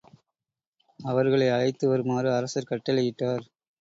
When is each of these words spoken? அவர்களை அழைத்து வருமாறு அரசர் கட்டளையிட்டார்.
அவர்களை 0.99 1.49
அழைத்து 1.49 1.87
வருமாறு 1.87 2.33
அரசர் 2.33 2.69
கட்டளையிட்டார். 2.71 3.45